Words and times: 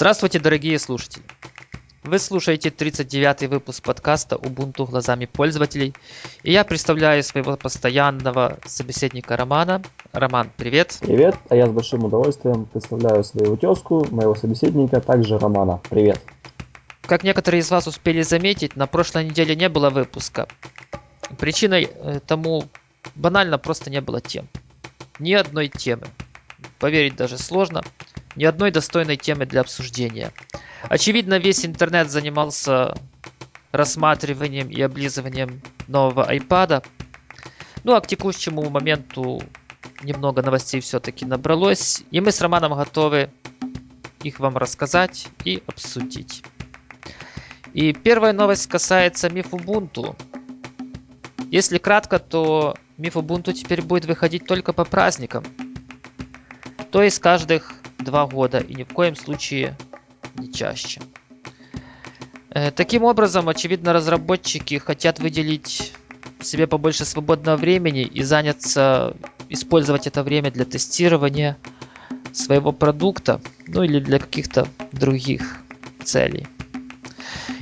Здравствуйте, 0.00 0.38
дорогие 0.38 0.78
слушатели! 0.78 1.22
Вы 2.04 2.18
слушаете 2.18 2.70
39-й 2.70 3.48
выпуск 3.48 3.84
подкаста 3.84 4.36
Ubuntu 4.36 4.86
глазами 4.86 5.26
пользователей. 5.26 5.92
И 6.42 6.52
я 6.52 6.64
представляю 6.64 7.22
своего 7.22 7.58
постоянного 7.58 8.58
собеседника 8.64 9.36
Романа. 9.36 9.82
Роман, 10.12 10.50
привет. 10.56 10.96
Привет, 11.02 11.34
а 11.50 11.54
я 11.54 11.66
с 11.66 11.70
большим 11.70 12.06
удовольствием 12.06 12.64
представляю 12.64 13.22
свою 13.24 13.58
тезку, 13.58 14.06
моего 14.10 14.34
собеседника, 14.34 15.02
также 15.02 15.36
Романа. 15.38 15.82
Привет. 15.90 16.18
Как 17.02 17.22
некоторые 17.22 17.60
из 17.60 17.70
вас 17.70 17.86
успели 17.86 18.22
заметить, 18.22 18.76
на 18.76 18.86
прошлой 18.86 19.26
неделе 19.26 19.54
не 19.54 19.68
было 19.68 19.90
выпуска. 19.90 20.48
Причиной 21.36 21.90
э, 21.92 22.20
тому 22.26 22.64
банально 23.14 23.58
просто 23.58 23.90
не 23.90 24.00
было 24.00 24.22
тем. 24.22 24.48
Ни 25.18 25.34
одной 25.34 25.68
темы. 25.68 26.06
Поверить 26.78 27.16
даже 27.16 27.36
сложно 27.36 27.82
ни 28.36 28.44
одной 28.44 28.70
достойной 28.70 29.16
темы 29.16 29.46
для 29.46 29.60
обсуждения. 29.60 30.32
Очевидно, 30.88 31.38
весь 31.38 31.64
интернет 31.66 32.10
занимался 32.10 32.94
рассматриванием 33.72 34.68
и 34.68 34.80
облизыванием 34.80 35.62
нового 35.88 36.32
iPad. 36.32 36.84
Ну 37.84 37.94
а 37.94 38.00
к 38.00 38.06
текущему 38.06 38.68
моменту 38.68 39.42
немного 40.02 40.42
новостей 40.42 40.80
все-таки 40.80 41.24
набралось, 41.24 42.02
и 42.10 42.20
мы 42.20 42.32
с 42.32 42.40
Романом 42.40 42.74
готовы 42.74 43.30
их 44.22 44.40
вам 44.40 44.56
рассказать 44.56 45.28
и 45.44 45.62
обсудить. 45.66 46.42
И 47.72 47.92
первая 47.92 48.32
новость 48.32 48.68
касается 48.68 49.30
миф 49.30 49.52
Ubuntu. 49.52 50.16
Если 51.50 51.78
кратко, 51.78 52.18
то 52.18 52.76
миф 52.96 53.16
Ubuntu 53.16 53.52
теперь 53.52 53.82
будет 53.82 54.06
выходить 54.06 54.46
только 54.46 54.72
по 54.72 54.84
праздникам. 54.84 55.44
То 56.90 57.02
есть 57.02 57.20
каждых 57.20 57.79
два 58.02 58.26
года 58.26 58.58
и 58.58 58.74
ни 58.74 58.84
в 58.84 58.88
коем 58.88 59.16
случае 59.16 59.76
не 60.36 60.52
чаще. 60.52 61.00
Э, 62.50 62.70
таким 62.70 63.04
образом, 63.04 63.48
очевидно, 63.48 63.92
разработчики 63.92 64.78
хотят 64.78 65.20
выделить 65.20 65.92
себе 66.40 66.66
побольше 66.66 67.04
свободного 67.04 67.56
времени 67.56 68.02
и 68.02 68.22
заняться, 68.22 69.16
использовать 69.48 70.06
это 70.06 70.22
время 70.22 70.50
для 70.50 70.64
тестирования 70.64 71.56
своего 72.32 72.72
продукта, 72.72 73.40
ну 73.66 73.82
или 73.82 74.00
для 74.00 74.18
каких-то 74.18 74.66
других 74.92 75.58
целей. 76.04 76.46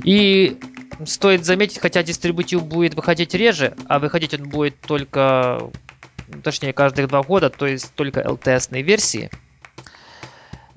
И 0.04 0.58
стоит 1.04 1.44
заметить, 1.44 1.78
хотя 1.78 2.02
дистрибутив 2.02 2.64
будет 2.64 2.94
выходить 2.94 3.34
реже, 3.34 3.74
а 3.88 3.98
выходить 3.98 4.34
он 4.34 4.48
будет 4.48 4.80
только, 4.80 5.70
точнее, 6.42 6.72
каждых 6.72 7.08
два 7.08 7.22
года, 7.22 7.50
то 7.50 7.66
есть 7.66 7.92
только 7.94 8.20
LTS-ные 8.20 8.82
версии– 8.82 9.30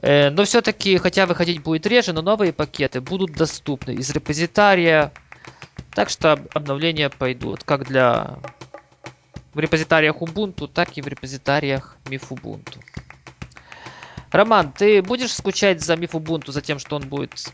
но 0.02 0.44
все-таки, 0.46 0.98
хотя 0.98 1.26
выходить 1.26 1.62
будет 1.62 1.86
реже, 1.86 2.14
но 2.14 2.22
новые 2.22 2.54
пакеты 2.54 3.02
будут 3.02 3.34
доступны 3.34 3.92
из 3.92 4.10
репозитария. 4.10 5.12
Так 5.94 6.10
что 6.10 6.40
обновления 6.54 7.10
пойдут 7.10 7.64
как 7.64 7.86
для 7.86 8.40
в 9.54 9.60
репозитариях 9.60 10.22
Ubuntu, 10.22 10.70
так 10.74 10.98
и 10.98 11.02
в 11.02 11.08
репозитариях 11.08 11.98
MIF 12.06 12.30
Ubuntu. 12.30 12.80
Роман, 14.32 14.72
ты 14.72 15.02
будешь 15.02 15.34
скучать 15.34 15.82
за 15.82 15.96
MIF 15.96 16.12
Ubuntu, 16.12 16.52
за 16.52 16.62
тем, 16.62 16.80
что 16.80 16.96
он 16.96 17.04
будет 17.04 17.52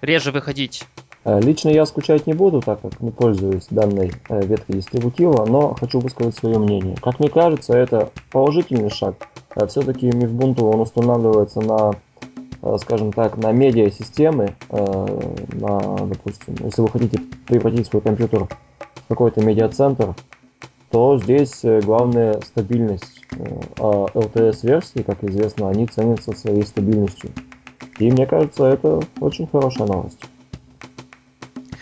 реже 0.00 0.32
выходить? 0.32 0.84
Э, 1.24 1.40
лично 1.40 1.68
я 1.68 1.86
скучать 1.86 2.26
не 2.26 2.34
буду, 2.34 2.60
так 2.60 2.80
как 2.80 3.00
не 3.00 3.10
пользуюсь 3.10 3.66
данной 3.70 4.12
э, 4.28 4.46
веткой 4.46 4.76
дистрибутива, 4.76 5.46
но 5.46 5.74
хочу 5.74 6.00
высказать 6.00 6.36
свое 6.36 6.58
мнение. 6.58 6.96
Как 6.96 7.20
мне 7.20 7.28
кажется, 7.28 7.74
это 7.74 8.10
положительный 8.32 8.90
шаг 8.90 9.28
все-таки 9.66 10.06
Мифбунту 10.06 10.66
он 10.66 10.80
устанавливается 10.80 11.60
на, 11.60 11.94
э, 12.62 12.76
скажем 12.80 13.12
так, 13.12 13.38
на 13.38 13.52
медиа-системы, 13.52 14.54
э, 14.68 15.34
на, 15.52 16.06
допустим, 16.06 16.56
если 16.64 16.82
вы 16.82 16.88
хотите 16.88 17.20
превратить 17.46 17.86
свой 17.86 18.02
компьютер 18.02 18.44
в 18.44 19.08
какой-то 19.08 19.40
медиа-центр, 19.40 20.14
то 20.90 21.18
здесь 21.18 21.64
э, 21.64 21.80
главная 21.80 22.40
стабильность. 22.42 23.22
А 23.78 24.06
LTS-версии, 24.14 25.02
как 25.02 25.22
известно, 25.24 25.68
они 25.68 25.86
ценятся 25.86 26.32
своей 26.32 26.62
стабильностью. 26.62 27.30
И 27.98 28.10
мне 28.10 28.26
кажется, 28.26 28.64
это 28.64 29.02
очень 29.20 29.46
хорошая 29.46 29.86
новость. 29.86 30.20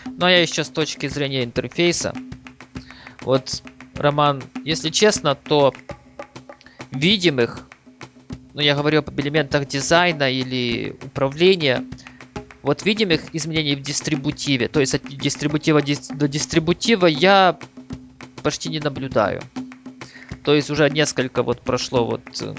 Ну 0.05 0.25
а 0.25 0.31
я 0.31 0.41
еще 0.41 0.63
с 0.63 0.69
точки 0.69 1.07
зрения 1.07 1.43
интерфейса. 1.43 2.13
Вот, 3.21 3.63
Роман, 3.95 4.43
если 4.63 4.89
честно, 4.89 5.35
то 5.35 5.73
видимых, 6.97 7.67
ну 8.53 8.61
я 8.61 8.75
говорю 8.75 8.99
об 8.99 9.19
элементах 9.19 9.67
дизайна 9.67 10.31
или 10.31 10.95
управления, 11.03 11.83
вот 12.61 12.83
видимых 12.83 13.21
изменений 13.33 13.75
в 13.75 13.81
дистрибутиве, 13.81 14.67
то 14.67 14.79
есть 14.79 14.95
от 14.95 15.03
дистрибутива 15.07 15.81
до 15.81 16.27
дистрибутива 16.27 17.05
я 17.05 17.59
почти 18.41 18.69
не 18.69 18.79
наблюдаю. 18.79 19.41
То 20.43 20.53
есть 20.53 20.69
уже 20.69 20.89
несколько 20.89 21.41
вот 21.41 21.61
прошло 21.61 22.05
вот 22.05 22.21
э, 22.41 22.53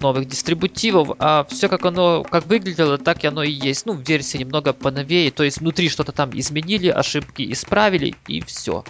новых 0.00 0.26
дистрибутивов, 0.26 1.16
а 1.18 1.44
все 1.48 1.68
как 1.68 1.84
оно, 1.84 2.24
как 2.24 2.46
выглядело, 2.46 2.98
так 2.98 3.22
и 3.22 3.28
оно 3.28 3.42
и 3.42 3.52
есть. 3.52 3.86
Ну, 3.86 3.94
версии 3.94 4.38
немного 4.38 4.72
поновее, 4.72 5.30
то 5.30 5.44
есть 5.44 5.60
внутри 5.60 5.88
что-то 5.88 6.12
там 6.12 6.30
изменили, 6.32 6.88
ошибки 6.88 7.50
исправили 7.52 8.14
и 8.26 8.40
все. 8.40 8.84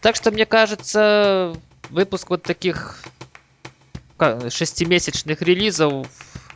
Так 0.00 0.16
что 0.16 0.30
мне 0.30 0.46
кажется, 0.46 1.54
выпуск 1.90 2.30
вот 2.30 2.42
таких 2.42 3.02
шестимесячных 4.50 5.42
релизов, 5.42 6.06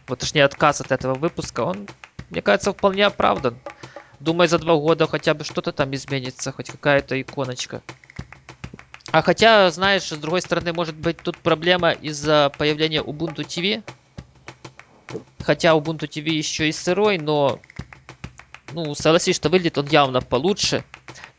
вот 0.09 0.19
точнее 0.19 0.45
отказ 0.45 0.81
от 0.81 0.93
этого 0.93 1.15
выпуска, 1.15 1.61
он, 1.61 1.89
мне 2.31 2.43
кажется, 2.43 2.73
вполне 2.73 3.07
оправдан. 3.07 3.59
Думаю, 4.21 4.49
за 4.49 4.59
два 4.59 4.75
года 4.77 5.07
хотя 5.07 5.35
бы 5.35 5.45
что-то 5.45 5.73
там 5.73 5.95
изменится, 5.95 6.53
хоть 6.53 6.71
какая-то 6.71 7.21
иконочка. 7.21 7.83
А 9.11 9.21
хотя, 9.21 9.71
знаешь, 9.71 10.05
с 10.05 10.17
другой 10.17 10.41
стороны, 10.41 10.73
может 10.73 10.95
быть, 10.95 11.19
тут 11.19 11.37
проблема 11.37 11.91
из-за 11.91 12.51
появления 12.57 13.03
Ubuntu 13.03 13.45
TV. 13.45 13.83
Хотя 15.41 15.73
Ubuntu 15.73 16.09
TV 16.09 16.31
еще 16.31 16.69
и 16.69 16.73
сырой, 16.73 17.19
но... 17.19 17.61
Ну, 18.73 18.95
согласись, 18.95 19.37
что 19.37 19.51
выглядит 19.51 19.77
он 19.77 19.87
явно 19.89 20.23
получше. 20.23 20.83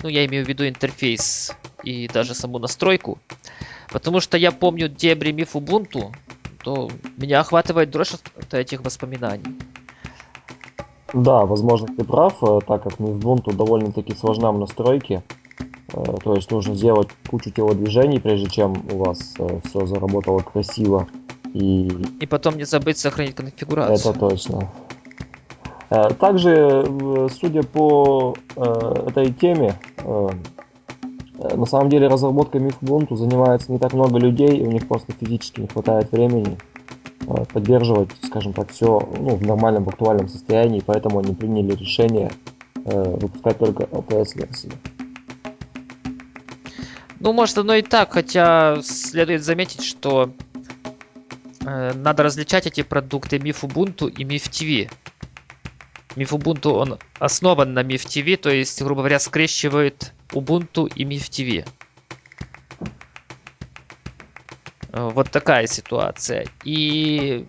Ну, 0.03 0.09
я 0.09 0.25
имею 0.25 0.45
в 0.45 0.47
виду 0.47 0.67
интерфейс 0.67 1.53
и 1.83 2.07
даже 2.07 2.35
саму 2.35 2.59
настройку. 2.59 3.19
Потому 3.89 4.19
что 4.19 4.38
я 4.38 4.51
помню 4.51 4.88
дебри 4.89 5.31
миф 5.31 5.55
Ubuntu, 5.55 6.13
то 6.63 6.89
меня 7.17 7.41
охватывает 7.41 7.91
дрожь 7.91 8.13
от 8.13 8.53
этих 8.53 8.83
воспоминаний. 8.83 9.59
Да, 11.13 11.45
возможно, 11.45 11.88
ты 11.95 12.03
прав, 12.03 12.41
э, 12.41 12.59
так 12.66 12.83
как 12.83 12.99
миф 12.99 13.17
Ubuntu 13.17 13.53
довольно-таки 13.53 14.16
сложна 14.16 14.51
в 14.51 14.57
настройке. 14.57 15.23
Э, 15.94 16.16
то 16.23 16.35
есть 16.35 16.49
нужно 16.49 16.73
сделать 16.73 17.09
кучу 17.29 17.51
телодвижений, 17.51 18.19
прежде 18.19 18.49
чем 18.49 18.73
у 18.91 18.97
вас 18.97 19.35
э, 19.38 19.59
все 19.66 19.85
заработало 19.85 20.39
красиво. 20.39 21.07
И... 21.53 21.88
и 22.19 22.25
потом 22.25 22.57
не 22.57 22.63
забыть 22.63 22.97
сохранить 22.97 23.35
конфигурацию. 23.35 24.11
Это 24.11 24.19
точно. 24.19 24.71
Также, 26.19 26.83
судя 27.39 27.61
по 27.61 28.35
этой 28.55 29.31
теме, 29.31 29.75
на 31.55 31.65
самом 31.65 31.89
деле 31.89 32.07
разработкой 32.07 32.61
Ubuntu 32.61 33.15
занимается 33.15 33.71
не 33.71 33.79
так 33.79 33.93
много 33.93 34.17
людей, 34.17 34.57
и 34.57 34.65
у 34.65 34.71
них 34.71 34.87
просто 34.87 35.13
физически 35.13 35.61
не 35.61 35.67
хватает 35.67 36.11
времени 36.11 36.57
э, 37.27 37.45
поддерживать, 37.51 38.09
скажем 38.23 38.53
так, 38.53 38.71
все 38.71 38.99
ну, 39.19 39.35
в 39.35 39.45
нормальном, 39.45 39.83
в 39.83 39.89
актуальном 39.89 40.29
состоянии, 40.29 40.81
поэтому 40.85 41.19
они 41.19 41.33
приняли 41.33 41.75
решение 41.75 42.31
э, 42.85 43.17
выпускать 43.19 43.57
только 43.57 43.83
LTS-версии. 43.83 44.71
Ну, 47.19 47.33
может, 47.33 47.57
оно 47.57 47.75
и 47.75 47.81
так, 47.81 48.13
хотя 48.13 48.81
следует 48.81 49.43
заметить, 49.43 49.83
что 49.83 50.29
э, 51.65 51.93
надо 51.93 52.23
различать 52.23 52.67
эти 52.67 52.83
продукты 52.83 53.38
MIF 53.38 53.62
Ubuntu 53.63 54.09
и 54.09 54.23
MIF 54.23 54.50
TV. 54.50 54.89
MIF 56.15 56.30
Ubuntu, 56.30 56.71
он 56.74 57.00
основан 57.19 57.74
на 57.74 57.81
MIF 57.83 58.06
TV, 58.06 58.38
то 58.38 58.50
есть, 58.50 58.81
грубо 58.81 59.01
говоря, 59.01 59.19
скрещивает 59.19 60.13
Ubuntu 60.31 60.92
и 60.94 61.04
MIF 61.04 61.30
TV. 61.30 61.68
Вот 64.92 65.31
такая 65.31 65.65
ситуация. 65.65 66.45
И 66.63 67.45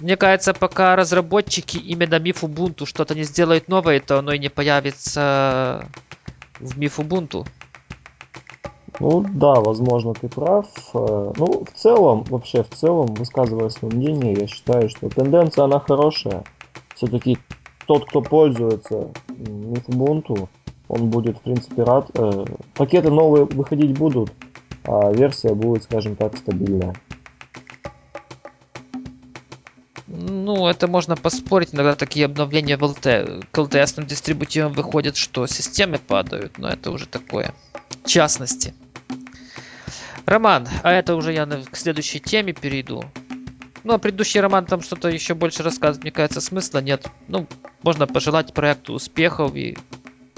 мне 0.00 0.16
кажется, 0.16 0.54
пока 0.54 0.94
разработчики 0.94 1.76
именно 1.76 2.14
MIF 2.14 2.42
Ubuntu 2.42 2.86
что-то 2.86 3.14
не 3.14 3.24
сделают 3.24 3.68
новое, 3.68 4.00
то 4.00 4.18
оно 4.18 4.32
и 4.32 4.38
не 4.38 4.48
появится 4.48 5.88
в 6.60 6.78
MIF 6.78 6.98
Ubuntu. 6.98 7.46
Ну 9.00 9.24
да, 9.28 9.54
возможно, 9.54 10.12
ты 10.14 10.28
прав. 10.28 10.66
Э, 10.94 11.32
ну, 11.36 11.64
в 11.64 11.78
целом, 11.78 12.24
вообще 12.24 12.64
в 12.64 12.70
целом, 12.70 13.06
высказывая 13.14 13.68
свое 13.68 13.94
мнение, 13.94 14.34
я 14.34 14.46
считаю, 14.48 14.88
что 14.88 15.08
тенденция, 15.08 15.64
она 15.64 15.78
хорошая. 15.78 16.44
Все-таки 16.96 17.38
тот, 17.88 18.04
кто 18.04 18.20
пользуется 18.20 19.10
Ubuntu, 19.28 20.46
он 20.88 21.08
будет, 21.08 21.38
в 21.38 21.40
принципе, 21.40 21.84
рад. 21.84 22.10
Э, 22.14 22.44
пакеты 22.74 23.10
новые 23.10 23.46
выходить 23.46 23.96
будут, 23.96 24.30
а 24.84 25.10
версия 25.10 25.54
будет, 25.54 25.84
скажем 25.84 26.14
так, 26.14 26.36
стабильная. 26.36 26.94
Ну, 30.06 30.66
это 30.66 30.86
можно 30.86 31.16
поспорить. 31.16 31.74
Иногда 31.74 31.94
такие 31.94 32.26
обновления 32.26 32.76
в 32.76 32.82
LT, 32.82 33.46
к 33.50 33.58
LTS 33.58 34.04
дистрибутивам 34.04 34.74
выходят, 34.74 35.16
что 35.16 35.46
системы 35.46 35.98
падают. 35.98 36.58
Но 36.58 36.68
это 36.68 36.90
уже 36.90 37.06
такое. 37.06 37.54
В 38.04 38.08
частности. 38.08 38.74
Роман, 40.26 40.68
а 40.82 40.92
это 40.92 41.16
уже 41.16 41.32
я 41.32 41.46
к 41.46 41.74
следующей 41.74 42.20
теме 42.20 42.52
перейду. 42.52 43.02
Ну, 43.84 43.94
а 43.94 43.98
предыдущий 43.98 44.40
роман 44.40 44.66
там 44.66 44.82
что-то 44.82 45.08
еще 45.08 45.34
больше 45.34 45.62
рассказывать, 45.62 46.02
мне 46.02 46.12
кажется, 46.12 46.40
смысла 46.40 46.80
нет. 46.80 47.06
Ну, 47.28 47.46
можно 47.82 48.06
пожелать 48.06 48.52
проекту 48.52 48.94
успехов 48.94 49.54
и 49.54 49.76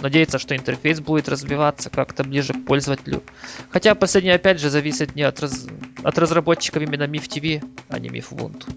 надеяться, 0.00 0.38
что 0.38 0.56
интерфейс 0.56 1.00
будет 1.00 1.28
развиваться 1.28 1.90
как-то 1.90 2.24
ближе 2.24 2.52
к 2.52 2.64
пользователю. 2.64 3.22
Хотя 3.70 3.94
последнее, 3.94 4.34
опять 4.34 4.60
же, 4.60 4.70
зависит 4.70 5.14
не 5.14 5.22
от, 5.22 5.40
раз... 5.40 5.66
от 6.02 6.18
разработчиков 6.18 6.82
именно 6.82 7.04
MIF 7.04 7.28
TV, 7.28 7.64
а 7.88 7.98
не 7.98 8.08
MIF 8.08 8.32
Ubuntu. 8.32 8.72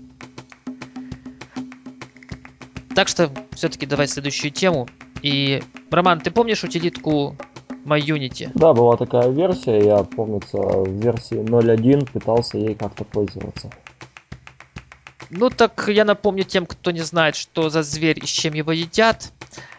Так 2.95 3.07
что 3.07 3.31
все-таки 3.51 3.85
давай 3.85 4.07
следующую 4.07 4.51
тему. 4.51 4.87
И, 5.21 5.63
Роман, 5.89 6.19
ты 6.19 6.29
помнишь 6.29 6.63
утилитку 6.63 7.35
MyUnity? 7.85 8.51
Да, 8.53 8.73
была 8.73 8.97
такая 8.97 9.29
версия, 9.29 9.79
я, 9.79 10.03
помнится, 10.03 10.57
в 10.57 10.89
версии 11.01 11.37
0.1 11.37 12.11
пытался 12.11 12.57
ей 12.57 12.75
как-то 12.75 13.03
пользоваться. 13.03 13.71
Ну 15.35 15.49
так 15.49 15.87
я 15.87 16.05
напомню 16.05 16.43
тем, 16.43 16.67
кто 16.67 16.91
не 16.91 17.01
знает, 17.01 17.35
что 17.35 17.69
за 17.69 17.81
зверь 17.81 18.19
и 18.23 18.27
с 18.27 18.29
чем 18.29 18.53
его 18.53 18.71
едят. 18.71 19.31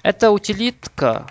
Это 0.02 0.32
утилитка, 0.32 1.30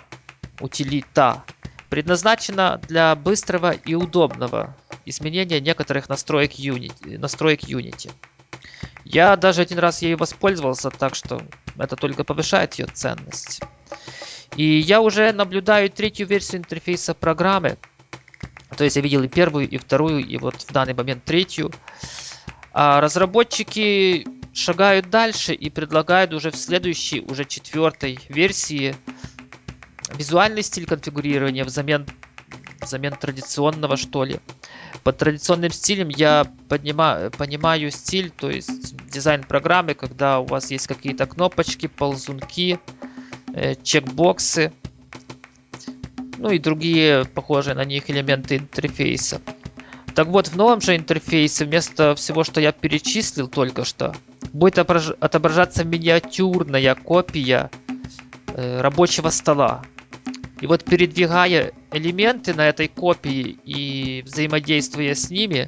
утилита, 0.60 1.44
предназначена 1.90 2.80
для 2.88 3.14
быстрого 3.16 3.72
и 3.72 3.94
удобного 3.94 4.74
изменения 5.04 5.60
некоторых 5.60 6.08
настроек 6.08 6.52
Unity. 6.52 7.18
Настроек 7.18 7.64
Unity. 7.64 8.10
Я 9.04 9.36
даже 9.36 9.60
один 9.60 9.78
раз 9.78 10.00
ею 10.00 10.16
воспользовался, 10.16 10.88
так 10.88 11.14
что 11.14 11.42
это 11.78 11.94
только 11.94 12.24
повышает 12.24 12.74
ее 12.74 12.86
ценность. 12.86 13.60
И 14.56 14.78
я 14.78 15.02
уже 15.02 15.32
наблюдаю 15.32 15.90
третью 15.90 16.26
версию 16.26 16.62
интерфейса 16.62 17.12
программы. 17.12 17.76
То 18.74 18.84
есть 18.84 18.96
я 18.96 19.02
видел 19.02 19.22
и 19.22 19.28
первую, 19.28 19.68
и 19.68 19.76
вторую, 19.76 20.24
и 20.24 20.38
вот 20.38 20.62
в 20.62 20.72
данный 20.72 20.94
момент 20.94 21.24
третью. 21.24 21.70
А 22.76 23.00
разработчики 23.00 24.26
шагают 24.52 25.08
дальше 25.08 25.54
и 25.54 25.70
предлагают 25.70 26.34
уже 26.34 26.50
в 26.50 26.56
следующей, 26.56 27.20
уже 27.20 27.44
четвертой 27.44 28.18
версии 28.28 28.96
визуальный 30.12 30.62
стиль 30.62 30.84
конфигурирования 30.84 31.64
взамен, 31.64 32.04
взамен 32.80 33.12
традиционного, 33.12 33.96
что 33.96 34.24
ли. 34.24 34.40
Под 35.04 35.18
традиционным 35.18 35.70
стилем 35.70 36.08
я 36.08 36.46
поднимаю, 36.68 37.30
понимаю 37.30 37.92
стиль, 37.92 38.30
то 38.30 38.50
есть 38.50 38.96
дизайн 39.08 39.44
программы, 39.44 39.94
когда 39.94 40.40
у 40.40 40.44
вас 40.44 40.72
есть 40.72 40.88
какие-то 40.88 41.26
кнопочки, 41.26 41.86
ползунки, 41.86 42.80
э, 43.54 43.76
чекбоксы, 43.84 44.72
ну 46.38 46.50
и 46.50 46.58
другие 46.58 47.24
похожие 47.24 47.74
на 47.74 47.84
них 47.84 48.10
элементы 48.10 48.56
интерфейса. 48.56 49.40
Так 50.14 50.28
вот, 50.28 50.48
в 50.48 50.56
новом 50.56 50.80
же 50.80 50.96
интерфейсе 50.96 51.64
вместо 51.64 52.14
всего, 52.14 52.44
что 52.44 52.60
я 52.60 52.70
перечислил 52.70 53.48
только 53.48 53.84
что, 53.84 54.14
будет 54.52 54.78
отображаться 54.78 55.84
миниатюрная 55.84 56.94
копия 56.94 57.70
э, 58.48 58.80
рабочего 58.80 59.30
стола. 59.30 59.82
И 60.60 60.66
вот 60.66 60.84
передвигая 60.84 61.72
элементы 61.90 62.54
на 62.54 62.68
этой 62.68 62.86
копии 62.86 63.58
и 63.64 64.22
взаимодействуя 64.22 65.14
с 65.14 65.30
ними, 65.30 65.66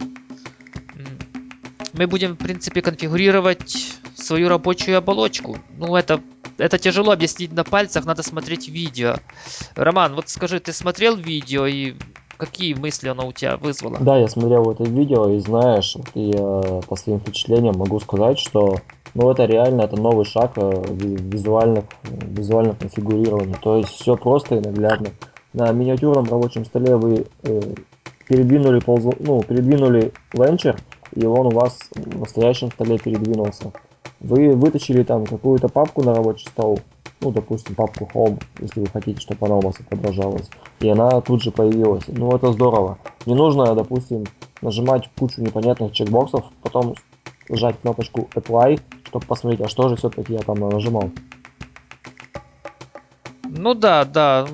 мы 1.93 2.07
будем, 2.07 2.35
в 2.35 2.37
принципе, 2.37 2.83
конфигурировать 2.83 3.99
свою 4.15 4.49
рабочую 4.49 4.97
оболочку. 4.97 5.59
Ну, 5.77 5.97
это, 5.97 6.21
это 6.57 6.79
тяжело 6.79 7.13
объяснить 7.13 7.53
на 7.53 7.65
пальцах, 7.65 8.05
надо 8.05 8.23
смотреть 8.23 8.69
видео. 8.69 9.17
Роман, 9.75 10.15
вот 10.15 10.29
скажи, 10.29 10.61
ты 10.61 10.73
смотрел 10.73 11.17
видео 11.17 11.67
и 11.67 11.95
Какие 12.39 12.75
мысли 12.75 13.09
оно 13.09 13.29
у 13.29 13.33
тебя 13.33 13.57
вызвало? 13.57 13.99
Да, 14.01 14.19
я 14.19 14.29
смотрел 14.29 14.71
это 14.71 14.85
видео 14.85 15.31
и 15.31 15.39
знаешь, 15.39 15.97
и 16.15 16.33
э, 16.35 16.81
по 16.87 16.97
своим 16.97 17.21
впечатлениям 17.21 17.77
могу 17.77 17.99
сказать, 18.01 18.39
что 18.39 18.77
ну 19.15 19.31
это 19.31 19.47
реально 19.47 19.83
это 19.83 19.97
новый 19.97 20.27
шаг 20.27 20.53
э, 20.57 20.85
визуальных 20.93 21.85
визуального 22.03 22.77
конфигурирования. 22.77 23.57
То 23.63 23.79
есть 23.79 23.91
все 23.91 24.17
просто 24.17 24.57
и 24.57 24.61
наглядно. 24.61 25.11
На 25.55 25.73
миниатюрном 25.73 26.27
рабочем 26.27 26.67
столе 26.67 26.97
вы 26.97 27.27
э, 27.43 27.61
передвинули 28.29 28.81
ползу, 28.81 29.15
ну 29.19 29.43
передвинули 29.43 30.13
ленчер, 30.35 30.77
и 31.15 31.25
он 31.25 31.47
у 31.47 31.51
вас 31.51 31.89
в 31.95 32.21
настоящем 32.21 32.71
столе 32.71 32.99
передвинулся. 32.99 33.73
Вы 34.21 34.55
вытащили 34.55 35.03
там 35.03 35.25
какую-то 35.25 35.69
папку 35.69 36.03
на 36.03 36.15
рабочий 36.15 36.49
стол, 36.49 36.81
ну, 37.21 37.31
допустим, 37.31 37.75
папку 37.75 38.09
Home, 38.15 38.43
если 38.61 38.81
вы 38.81 38.87
хотите, 38.87 39.21
чтобы 39.21 39.47
она 39.47 39.57
у 39.57 39.61
вас 39.61 39.77
отображалась. 39.81 40.49
И 40.81 40.89
она 40.89 41.21
тут 41.21 41.43
же 41.43 41.51
появилась. 41.51 42.05
Ну, 42.09 42.35
это 42.35 42.53
здорово. 42.53 42.99
Не 43.25 43.35
нужно, 43.35 43.75
допустим, 43.75 44.25
нажимать 44.61 45.09
кучу 45.19 45.41
непонятных 45.41 45.93
чекбоксов, 45.93 46.45
потом 46.63 46.95
нажать 47.49 47.81
кнопочку 47.81 48.29
Apply, 48.35 48.81
чтобы 49.05 49.27
посмотреть, 49.27 49.61
а 49.63 49.69
что 49.69 49.89
же 49.89 49.97
все-таки 49.97 50.35
я 50.35 50.41
там 50.41 50.59
нажимал. 50.59 51.11
Ну 53.45 53.75
да, 53.75 54.05
да. 54.05 54.47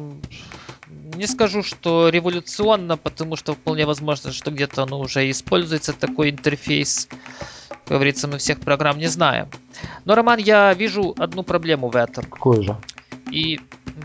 Не 1.16 1.26
скажу, 1.26 1.62
что 1.62 2.08
революционно, 2.08 2.96
потому 2.96 3.36
что 3.36 3.54
вполне 3.54 3.86
возможно, 3.86 4.32
что 4.32 4.50
где-то 4.50 4.84
оно 4.84 5.00
уже 5.00 5.28
используется, 5.30 5.92
такой 5.92 6.30
интерфейс. 6.30 7.08
Как 7.84 7.96
говорится, 7.96 8.28
мы 8.28 8.38
всех 8.38 8.60
программ 8.60 8.98
не 8.98 9.08
знаем. 9.08 9.48
Но, 10.04 10.14
Роман, 10.14 10.38
я 10.38 10.72
вижу 10.72 11.14
одну 11.18 11.42
проблему 11.42 11.88
в 11.88 11.96
этом. 11.96 12.24
Какую 12.24 12.62
же? 12.62 12.76
И 13.30 13.60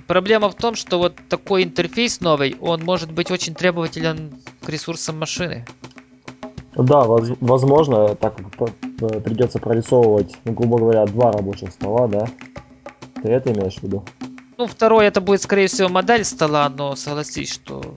проблема 0.07 0.49
в 0.49 0.55
том, 0.55 0.75
что 0.75 0.97
вот 0.97 1.15
такой 1.29 1.63
интерфейс 1.63 2.21
новый, 2.21 2.57
он 2.59 2.83
может 2.83 3.11
быть 3.11 3.31
очень 3.31 3.53
требователен 3.53 4.41
к 4.61 4.69
ресурсам 4.69 5.19
машины. 5.19 5.65
Да, 6.75 7.05
возможно, 7.05 8.15
так 8.15 8.35
как 8.35 9.23
придется 9.23 9.59
прорисовывать, 9.59 10.35
ну, 10.45 10.53
грубо 10.53 10.77
говоря, 10.77 11.05
два 11.05 11.31
рабочих 11.31 11.71
стола, 11.71 12.07
да? 12.07 12.27
Ты 13.21 13.29
это 13.29 13.51
имеешь 13.51 13.75
в 13.75 13.83
виду? 13.83 14.03
Ну, 14.57 14.67
второй 14.67 15.05
это 15.05 15.21
будет, 15.21 15.41
скорее 15.41 15.67
всего, 15.67 15.89
модель 15.89 16.23
стола, 16.23 16.69
но 16.69 16.95
согласись, 16.95 17.51
что 17.51 17.95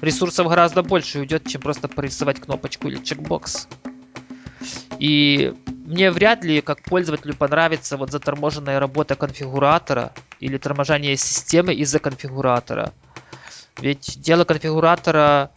ресурсов 0.00 0.48
гораздо 0.48 0.82
больше 0.82 1.20
уйдет, 1.20 1.46
чем 1.46 1.60
просто 1.60 1.88
порисовать 1.88 2.40
кнопочку 2.40 2.88
или 2.88 2.96
чекбокс. 2.96 3.68
И 4.98 5.54
мне 5.86 6.10
вряд 6.10 6.44
ли 6.44 6.60
как 6.60 6.82
пользователю 6.82 7.34
понравится 7.34 7.96
вот 7.96 8.10
заторможенная 8.10 8.80
работа 8.80 9.14
конфигуратора 9.14 10.12
или 10.40 10.58
торможение 10.58 11.16
системы 11.16 11.74
из-за 11.74 11.98
конфигуратора. 11.98 12.92
Ведь 13.78 14.20
дело 14.20 14.44
конфигуратора 14.44 15.50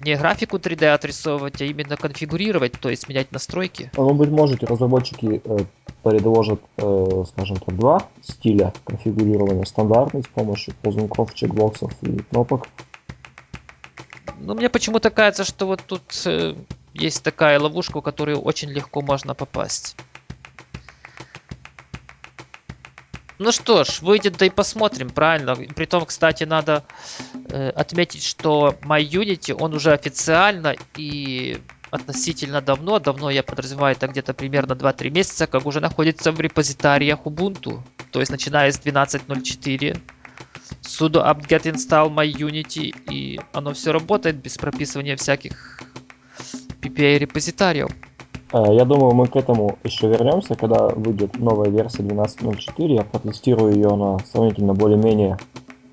не 0.00 0.16
графику 0.16 0.58
3D 0.58 0.86
отрисовывать, 0.86 1.60
а 1.60 1.64
именно 1.64 1.96
конфигурировать, 1.96 2.72
то 2.72 2.88
есть 2.88 3.08
менять 3.08 3.32
настройки. 3.32 3.90
Ну, 3.96 4.14
быть 4.14 4.30
может, 4.30 4.62
разработчики 4.62 5.42
э, 5.44 5.58
предложат, 6.04 6.60
э, 6.76 7.24
скажем 7.28 7.56
так, 7.56 7.76
два 7.76 8.06
стиля 8.22 8.72
конфигурирования. 8.84 9.64
Стандартный 9.64 10.22
с 10.22 10.28
помощью 10.28 10.74
ползунков, 10.82 11.34
чекбоксов 11.34 11.92
и 12.02 12.18
кнопок. 12.18 12.68
Ну, 14.38 14.54
мне 14.54 14.70
почему-то 14.70 15.10
кажется, 15.10 15.44
что 15.44 15.66
вот 15.66 15.82
тут 15.84 16.02
э, 16.26 16.54
есть 16.94 17.22
такая 17.22 17.58
ловушка, 17.58 17.98
в 17.98 18.02
которую 18.02 18.40
очень 18.40 18.70
легко 18.70 19.02
можно 19.02 19.34
попасть. 19.34 19.96
Ну 23.38 23.52
что 23.52 23.84
ж, 23.84 24.02
выйдет, 24.02 24.36
да 24.36 24.46
и 24.46 24.50
посмотрим, 24.50 25.10
правильно. 25.10 25.54
Притом, 25.54 26.04
кстати, 26.04 26.42
надо 26.42 26.84
э, 27.50 27.70
отметить, 27.70 28.24
что 28.24 28.76
MyUnity, 28.82 29.54
он 29.54 29.74
уже 29.74 29.92
официально 29.92 30.74
и 30.96 31.60
относительно 31.90 32.60
давно, 32.60 32.98
давно 32.98 33.30
я 33.30 33.44
подразумеваю, 33.44 33.94
это 33.94 34.08
где-то 34.08 34.34
примерно 34.34 34.72
2-3 34.72 35.10
месяца, 35.10 35.46
как 35.46 35.66
уже 35.66 35.80
находится 35.80 36.32
в 36.32 36.40
репозитариях 36.40 37.20
Ubuntu. 37.24 37.80
То 38.10 38.18
есть, 38.18 38.32
начиная 38.32 38.72
с 38.72 38.80
12.04, 38.80 40.00
sudo 40.82 41.24
apt-get 41.24 41.62
install 41.72 42.12
myunity, 42.12 42.92
и 43.08 43.40
оно 43.52 43.72
все 43.72 43.92
работает 43.92 44.36
без 44.36 44.58
прописывания 44.58 45.16
всяких 45.16 45.80
PPA-репозитариев. 46.80 47.88
Э, 48.52 48.74
я 48.74 48.84
думаю, 48.84 49.14
мы 49.14 49.26
к 49.26 49.36
этому 49.36 49.78
еще 49.84 50.08
вернемся, 50.08 50.54
когда 50.54 50.88
выйдет 50.88 51.38
новая 51.38 51.70
версия 51.70 52.02
12.04. 52.02 52.94
Я 52.94 53.02
протестирую 53.02 53.74
ее 53.74 53.94
на 53.94 54.18
сравнительно 54.20 54.74
более-менее 54.74 55.38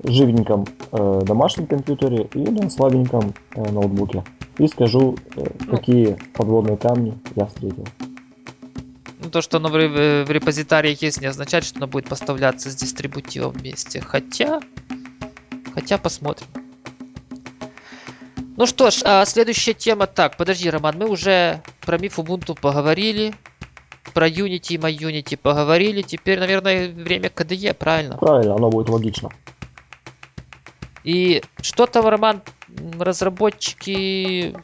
живеньком 0.03 0.65
э, 0.91 1.21
домашнем 1.25 1.67
компьютере 1.67 2.27
и 2.33 2.39
на 2.39 2.69
слабеньком 2.69 3.33
э, 3.55 3.71
ноутбуке. 3.71 4.23
И 4.57 4.67
скажу, 4.67 5.17
э, 5.35 5.45
ну, 5.65 5.77
какие 5.77 6.17
подводные 6.33 6.77
камни 6.77 7.17
я 7.35 7.45
встретил. 7.45 7.87
Ну, 9.19 9.29
то, 9.29 9.41
что 9.41 9.57
оно 9.57 9.69
в, 9.69 9.73
в 9.73 10.31
репозитариях 10.31 11.01
есть, 11.01 11.21
не 11.21 11.27
означает, 11.27 11.63
что 11.63 11.77
оно 11.77 11.87
будет 11.87 12.07
поставляться 12.07 12.69
с 12.69 12.75
дистрибутивом 12.75 13.51
вместе. 13.51 14.01
Хотя, 14.01 14.61
хотя 15.73 15.97
посмотрим. 15.97 16.47
Ну 18.57 18.65
что 18.65 18.89
ж, 18.89 19.01
а 19.03 19.25
следующая 19.25 19.73
тема. 19.73 20.07
Так, 20.07 20.37
подожди, 20.37 20.69
Роман, 20.69 20.95
мы 20.97 21.09
уже 21.09 21.61
про 21.81 21.97
миф 21.97 22.19
Ubuntu 22.19 22.59
поговорили. 22.59 23.33
про 24.13 24.27
Unity 24.29 24.75
и 24.75 24.77
MyUnity 24.77 25.37
поговорили. 25.37 26.01
Теперь, 26.01 26.39
наверное, 26.39 26.87
время 26.89 27.29
KDE, 27.29 27.73
правильно? 27.73 28.17
Правильно, 28.17 28.55
оно 28.55 28.69
будет 28.69 28.89
логично. 28.89 29.29
И 31.03 31.43
что-то, 31.61 32.01
Роман, 32.01 32.41
разработчики 32.99 34.55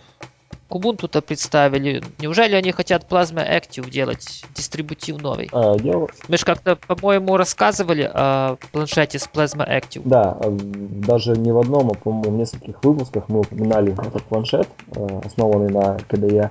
Kubuntu-то 0.71 1.21
представили. 1.21 2.01
Неужели 2.19 2.55
они 2.55 2.71
хотят 2.71 3.05
Plasma 3.09 3.45
Active 3.45 3.89
делать 3.89 4.45
дистрибутив 4.55 5.21
новый? 5.21 5.49
А, 5.51 5.77
дело... 5.77 6.07
Мы 6.29 6.37
же 6.37 6.45
как-то, 6.45 6.77
по-моему, 6.77 7.35
рассказывали 7.35 8.09
о 8.11 8.55
планшете 8.71 9.19
с 9.19 9.29
Plasma 9.31 9.67
Active. 9.67 10.01
Да, 10.05 10.37
э, 10.39 10.49
даже 10.49 11.33
не 11.33 11.51
в 11.51 11.59
одном, 11.59 11.91
а, 11.91 11.93
по-моему, 11.93 12.37
в 12.37 12.39
нескольких 12.39 12.81
выпусках 12.83 13.27
мы 13.27 13.41
упоминали 13.41 13.91
этот 13.91 14.23
планшет, 14.23 14.69
э, 14.95 15.21
основанный 15.25 15.69
на 15.69 15.97
KDE. 16.09 16.49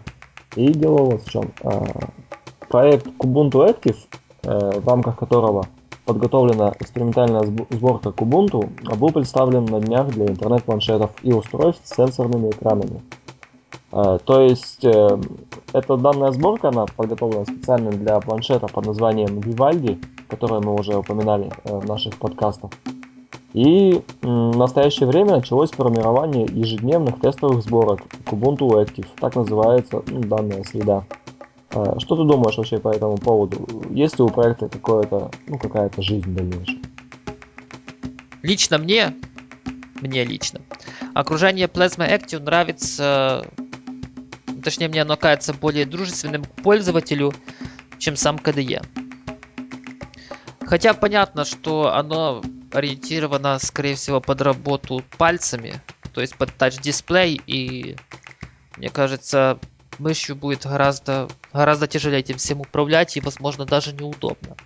И 0.56 0.68
дело 0.74 0.98
вот 0.98 1.22
в 1.22 1.30
чем. 1.30 1.50
Э, 1.62 1.86
проект 2.68 3.06
Kubuntu 3.18 3.66
Active, 3.66 3.96
в 4.42 4.88
рамках 4.88 5.18
которого 5.18 5.66
подготовлена 6.04 6.74
экспериментальная 6.78 7.42
сборка 7.70 8.10
Kubuntu, 8.10 8.68
был 8.96 9.10
представлен 9.10 9.64
на 9.64 9.80
днях 9.80 10.08
для 10.08 10.26
интернет-планшетов 10.26 11.10
и 11.22 11.32
устройств 11.32 11.86
с 11.86 11.94
сенсорными 11.94 12.50
экранами. 12.50 13.02
Э, 13.92 14.18
то 14.24 14.42
есть 14.42 14.84
э, 14.84 15.20
эта 15.72 15.96
данная 15.96 16.32
сборка, 16.32 16.68
она 16.68 16.86
подготовлена 16.86 17.44
специально 17.44 17.90
для 17.90 18.20
планшета 18.20 18.68
под 18.68 18.86
названием 18.86 19.38
Vivaldi, 19.38 20.02
который 20.28 20.60
мы 20.60 20.74
уже 20.74 20.96
упоминали 20.96 21.50
э, 21.64 21.78
в 21.78 21.86
наших 21.86 22.16
подкастах. 22.16 22.70
И 23.52 24.00
в 24.22 24.56
настоящее 24.56 25.08
время 25.08 25.32
началось 25.32 25.72
формирование 25.72 26.44
ежедневных 26.44 27.18
тестовых 27.20 27.64
сборок 27.64 28.00
Kubuntu 28.24 28.68
Active, 28.80 29.08
так 29.18 29.34
называется 29.34 30.04
ну, 30.06 30.20
данная 30.20 30.62
среда. 30.62 31.04
Что 31.98 32.16
ты 32.16 32.24
думаешь 32.24 32.56
вообще 32.56 32.78
по 32.78 32.88
этому 32.90 33.16
поводу? 33.16 33.68
Есть 33.90 34.18
ли 34.18 34.24
у 34.24 34.28
проекта 34.28 34.68
какое-то, 34.68 35.30
ну, 35.48 35.58
какая-то 35.58 36.00
жизнь 36.00 36.32
дальнейшая? 36.32 36.78
Лично 38.42 38.78
мне, 38.78 39.14
мне 40.00 40.24
лично, 40.24 40.60
окружение 41.14 41.66
Plasma 41.66 42.08
Active 42.08 42.40
нравится, 42.40 43.46
точнее 44.60 44.88
мне 44.88 45.02
оно 45.02 45.16
кажется 45.16 45.54
более 45.54 45.86
дружественным 45.86 46.44
к 46.44 46.62
пользователю, 46.62 47.32
чем 47.98 48.16
сам 48.16 48.36
KDE. 48.36 48.84
Хотя 50.66 50.94
понятно, 50.94 51.44
что 51.44 51.92
оно 51.94 52.42
ориентировано, 52.72 53.58
скорее 53.58 53.96
всего, 53.96 54.20
под 54.20 54.40
работу 54.40 55.02
пальцами, 55.18 55.80
то 56.12 56.20
есть 56.20 56.36
под 56.36 56.56
тач-дисплей, 56.56 57.40
и 57.46 57.96
мне 58.76 58.88
кажется, 58.88 59.58
мышью 59.98 60.36
будет 60.36 60.64
гораздо, 60.64 61.28
гораздо 61.52 61.86
тяжелее 61.86 62.20
этим 62.20 62.38
всем 62.38 62.60
управлять 62.60 63.16
и, 63.16 63.20
возможно, 63.20 63.66
даже 63.66 63.92
неудобно. 63.92 64.56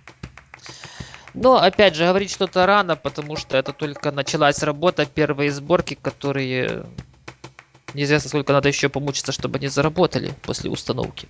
Но, 1.33 1.57
опять 1.57 1.95
же, 1.95 2.05
говорить 2.05 2.31
что-то 2.31 2.65
рано, 2.65 2.95
потому 2.95 3.35
что 3.35 3.57
это 3.57 3.73
только 3.73 4.11
началась 4.11 4.63
работа, 4.63 5.05
первые 5.05 5.51
сборки, 5.51 5.97
которые 6.01 6.85
неизвестно 7.95 8.29
сколько 8.29 8.53
надо 8.53 8.67
еще 8.67 8.89
помучиться, 8.89 9.31
чтобы 9.31 9.57
они 9.57 9.67
заработали 9.67 10.33
после 10.43 10.69
установки. 10.69 11.27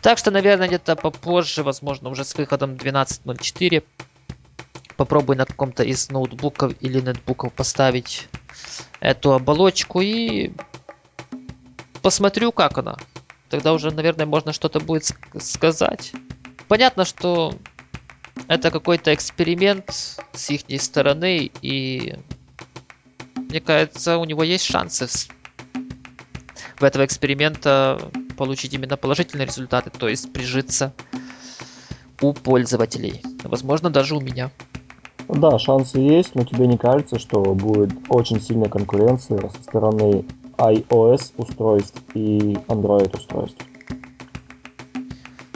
Так 0.00 0.18
что, 0.18 0.30
наверное, 0.30 0.68
где-то 0.68 0.96
попозже, 0.96 1.62
возможно, 1.62 2.08
уже 2.08 2.24
с 2.24 2.34
выходом 2.36 2.74
12.04, 2.74 3.82
попробую 4.96 5.36
на 5.36 5.46
каком-то 5.46 5.82
из 5.82 6.08
ноутбуков 6.10 6.74
или 6.80 7.00
нетбуков 7.00 7.52
поставить 7.52 8.28
эту 9.00 9.32
оболочку 9.32 10.00
и 10.00 10.52
посмотрю, 12.02 12.52
как 12.52 12.78
она. 12.78 12.96
Тогда 13.50 13.72
уже, 13.72 13.90
наверное, 13.90 14.26
можно 14.26 14.52
что-то 14.52 14.80
будет 14.80 15.10
сказать. 15.40 16.12
Понятно, 16.68 17.04
что 17.04 17.54
это 18.48 18.70
какой-то 18.70 19.14
эксперимент 19.14 19.90
с 20.32 20.50
их 20.50 20.82
стороны, 20.82 21.50
и 21.62 22.16
мне 23.34 23.60
кажется, 23.60 24.18
у 24.18 24.24
него 24.24 24.42
есть 24.42 24.64
шансы 24.64 25.08
в 26.78 26.84
этого 26.84 27.04
эксперимента 27.04 27.98
получить 28.36 28.74
именно 28.74 28.96
положительные 28.96 29.46
результаты, 29.46 29.90
то 29.90 30.08
есть 30.08 30.32
прижиться 30.32 30.92
у 32.20 32.32
пользователей. 32.32 33.22
Возможно, 33.44 33.90
даже 33.90 34.16
у 34.16 34.20
меня. 34.20 34.50
Да, 35.28 35.58
шансы 35.58 35.98
есть, 35.98 36.34
но 36.34 36.44
тебе 36.44 36.66
не 36.66 36.78
кажется, 36.78 37.18
что 37.18 37.40
будет 37.54 37.90
очень 38.08 38.40
сильная 38.40 38.68
конкуренция 38.68 39.48
со 39.48 39.62
стороны 39.62 40.24
iOS 40.56 41.32
устройств 41.36 42.00
и 42.14 42.56
Android 42.68 43.14
устройств. 43.16 43.64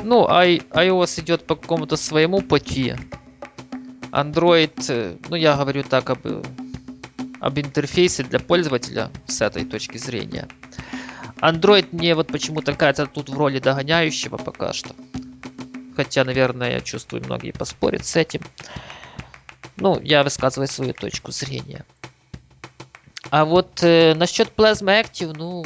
Ну, 0.02 0.26
I, 0.28 0.62
iOS 0.70 1.20
идет 1.20 1.46
по 1.46 1.54
какому-то 1.56 1.96
своему 1.96 2.40
пути. 2.40 2.94
Android, 4.10 4.72
э, 4.88 5.16
ну 5.28 5.36
я 5.36 5.56
говорю 5.56 5.84
так 5.84 6.10
об, 6.10 6.26
об 7.40 7.58
интерфейсе 7.58 8.24
для 8.24 8.40
пользователя 8.40 9.10
с 9.26 9.40
этой 9.40 9.64
точки 9.64 9.98
зрения. 9.98 10.48
Android 11.40 11.88
мне 11.92 12.14
вот 12.14 12.28
почему-то 12.28 12.74
кажется 12.74 13.06
тут 13.06 13.28
в 13.28 13.38
роли 13.38 13.58
догоняющего 13.58 14.36
пока 14.36 14.72
что. 14.72 14.94
Хотя, 15.96 16.24
наверное, 16.24 16.72
я 16.72 16.80
чувствую, 16.80 17.24
многие 17.24 17.52
поспорят 17.52 18.04
с 18.04 18.16
этим. 18.16 18.40
Ну, 19.76 19.98
я 20.02 20.22
высказываю 20.22 20.68
свою 20.68 20.92
точку 20.92 21.32
зрения. 21.32 21.84
А 23.30 23.44
вот 23.44 23.82
э, 23.82 24.14
насчет 24.14 24.48
Plasma 24.56 25.02
Active, 25.02 25.32
ну, 25.36 25.64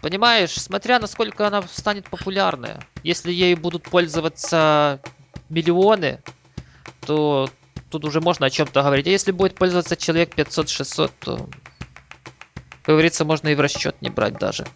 понимаешь, 0.00 0.52
смотря 0.52 0.98
насколько 0.98 1.46
она 1.46 1.62
станет 1.62 2.04
популярной. 2.06 2.76
Если 3.02 3.32
ею 3.32 3.56
будут 3.56 3.84
пользоваться 3.84 5.00
миллионы, 5.48 6.20
то 7.06 7.50
тут 7.90 8.04
уже 8.04 8.20
можно 8.20 8.46
о 8.46 8.50
чем-то 8.50 8.82
говорить. 8.82 9.06
А 9.06 9.10
если 9.10 9.32
будет 9.32 9.54
пользоваться 9.54 9.96
человек 9.96 10.34
500-600, 10.34 11.10
то, 11.20 11.48
как 12.82 12.94
говорится, 12.94 13.24
можно 13.24 13.48
и 13.48 13.54
в 13.54 13.60
расчет 13.60 13.96
не 14.00 14.10
брать 14.10 14.38
даже. 14.38 14.66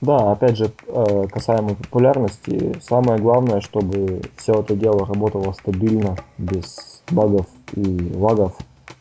Да, 0.00 0.32
опять 0.32 0.56
же, 0.58 0.70
э, 0.86 1.26
касаемо 1.32 1.74
популярности, 1.74 2.78
самое 2.82 3.18
главное, 3.18 3.60
чтобы 3.60 4.20
все 4.36 4.60
это 4.60 4.74
дело 4.74 5.06
работало 5.06 5.52
стабильно, 5.52 6.16
без 6.36 7.02
багов 7.10 7.46
и 7.74 8.12
лагов 8.14 8.54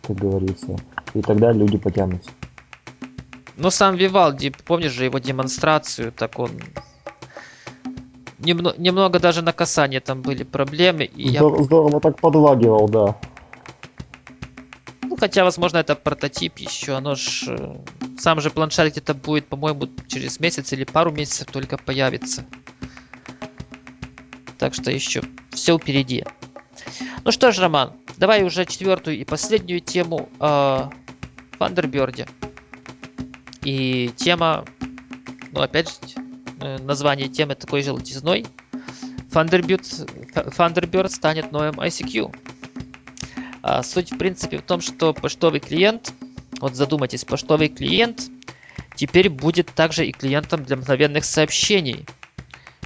как 0.08 0.17
говорится. 0.17 0.75
И 1.13 1.22
тогда 1.22 1.51
люди 1.51 1.77
потянутся. 1.77 2.32
Ну, 3.55 3.70
сам 3.70 3.96
Вивалди, 3.96 4.51
помнишь 4.65 4.91
же 4.91 5.05
его 5.05 5.20
демонстрацию, 5.20 6.12
так 6.12 6.39
он... 6.39 6.51
Немно, 8.39 8.74
немного 8.77 9.20
даже 9.20 9.41
на 9.41 9.53
касание 9.53 10.01
там 10.01 10.22
были 10.22 10.43
проблемы. 10.43 11.05
И 11.05 11.29
Здор- 11.29 11.58
я... 11.58 11.63
Здорово 11.63 12.01
так 12.01 12.20
подлагивал, 12.20 12.89
да. 12.89 13.15
Хотя, 15.24 15.46
возможно, 15.46 15.77
это 15.77 15.96
прототип 15.96 16.58
еще. 16.58 16.96
Оно 16.96 17.15
ж... 17.15 17.46
Э, 17.48 17.77
сам 18.20 18.42
же 18.42 18.50
планшет 18.51 18.92
где-то 18.92 19.13
будет, 19.13 19.48
по-моему, 19.48 19.88
через 20.10 20.38
месяц 20.42 20.74
или 20.74 20.84
пару 20.84 21.13
месяцев 21.13 21.48
только 21.50 21.77
появится. 21.77 22.46
Так 24.58 24.74
что 24.74 24.92
еще 24.92 25.22
все 25.51 25.80
впереди. 25.80 26.25
Ну 27.24 27.32
что 27.32 27.53
ж, 27.53 27.60
Роман, 27.60 27.94
давай 28.18 28.44
уже 28.44 28.65
четвертую 28.65 29.18
и 29.18 29.24
последнюю 29.24 29.80
тему 29.80 30.27
о 30.42 30.89
Thunderbird. 31.58 32.30
И 33.63 34.12
тема, 34.18 34.65
ну 35.53 35.62
опять 35.62 35.88
же, 35.88 36.22
э, 36.60 36.80
название 36.80 37.30
темы 37.30 37.56
такой 37.56 37.82
желтизной. 37.82 38.46
Thunderbird, 39.32 39.86
Thunderbird 40.34 41.08
станет 41.08 41.53
новым 41.53 41.80
ICQ. 41.80 42.53
А 43.63 43.82
суть 43.84 44.12
в 44.12 44.17
принципе 44.17 44.60
в 44.60 44.63
том, 44.63 44.82
что 44.82 45.13
почтовый 45.13 45.60
клиент, 45.60 46.13
вот 46.62 46.75
задумайтесь, 46.75 47.25
почтовый 47.25 47.70
клиент 47.70 48.22
теперь 48.96 49.29
будет 49.29 49.74
также 49.74 50.05
и 50.05 50.13
клиентом 50.13 50.63
для 50.63 50.75
мгновенных 50.77 51.25
сообщений. 51.25 52.05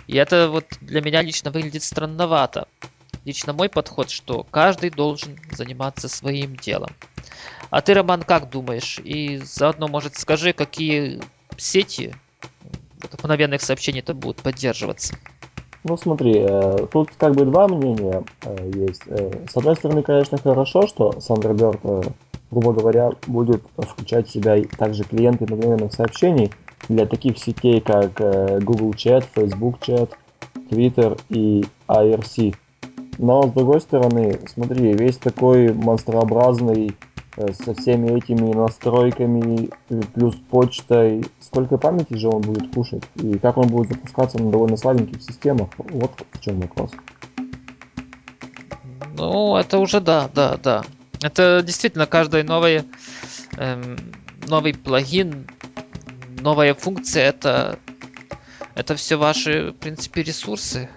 И 0.08 0.16
это 0.16 0.50
вот 0.50 0.78
для 0.80 1.02
меня 1.02 1.22
лично 1.22 1.52
выглядит 1.52 1.84
странновато 1.84 2.68
лично 3.28 3.52
мой 3.54 3.70
подход, 3.70 4.10
что 4.10 4.44
каждый 4.46 4.90
должен 4.90 5.38
заниматься 5.52 6.08
своим 6.08 6.56
делом. 6.56 6.96
А 7.70 7.82
ты, 7.82 7.94
Роман, 7.94 8.24
как 8.24 8.50
думаешь? 8.50 9.00
И 9.00 9.38
заодно, 9.38 9.90
может, 9.90 10.16
скажи, 10.16 10.54
какие 10.54 11.28
сети 11.58 12.16
мгновенных 13.22 13.62
сообщений 13.62 14.00
это 14.00 14.14
будут 14.14 14.42
поддерживаться? 14.42 15.20
Ну 15.88 15.96
смотри, 15.96 16.44
э, 16.46 16.88
тут 16.92 17.12
как 17.18 17.34
бы 17.34 17.46
два 17.46 17.68
мнения 17.68 18.24
э, 18.44 18.72
есть. 18.74 19.04
Э, 19.08 19.46
с 19.50 19.56
одной 19.56 19.76
стороны, 19.76 20.04
конечно, 20.04 20.38
хорошо, 20.38 20.86
что 20.86 21.12
Thunderbird, 21.12 22.14
грубо 22.52 22.74
говоря, 22.74 23.12
будет 23.26 23.62
включать 23.78 24.28
в 24.28 24.32
себя 24.32 24.62
также 24.78 25.06
клиенты 25.06 25.46
мгновенных 25.46 25.94
сообщений 25.94 26.52
для 26.90 27.06
таких 27.06 27.38
сетей, 27.38 27.80
как 27.80 28.14
Google 28.64 28.92
Chat, 28.92 29.24
Facebook 29.34 29.80
Chat, 29.80 30.10
Twitter 30.70 31.20
и 31.30 31.66
IRC. 31.88 32.56
Но 33.18 33.44
с 33.44 33.52
другой 33.52 33.80
стороны, 33.82 34.40
смотри, 34.54 34.94
весь 34.94 35.18
такой 35.18 35.74
монстрообразный 35.74 36.96
со 37.38 37.74
всеми 37.76 38.18
этими 38.18 38.54
настройками, 38.54 39.70
э, 39.90 40.02
плюс 40.14 40.36
почтой, 40.50 41.24
сколько 41.40 41.78
памяти 41.78 42.16
же 42.16 42.30
он 42.30 42.42
будет 42.42 42.74
кушать, 42.74 43.04
и 43.16 43.38
как 43.38 43.58
он 43.58 43.68
будет 43.68 43.90
запускаться 43.90 44.40
на 44.40 44.52
довольно 44.52 44.76
слабеньких 44.76 45.22
системах, 45.22 45.70
вот 45.78 46.12
в 46.34 46.42
чем 46.42 46.60
вопрос. 46.62 46.92
Ну, 49.16 49.56
это 49.56 49.80
уже 49.80 50.00
да, 50.00 50.30
да, 50.34 50.58
да. 50.58 50.84
Это 51.22 51.64
действительно 51.66 52.06
каждый 52.06 52.44
новый, 52.44 52.84
эм, 53.58 53.98
новый 54.48 54.74
плагин, 54.74 55.48
новая 56.42 56.74
функция, 56.74 57.24
это, 57.24 57.80
это 58.76 58.96
все 58.96 59.16
ваши, 59.16 59.72
в 59.72 59.74
принципе, 59.74 60.24
ресурсы. 60.24 60.90